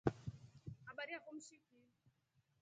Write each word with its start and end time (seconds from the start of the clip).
Habari 0.85 1.11
yafo 1.13 1.29
mshiki. 1.37 1.75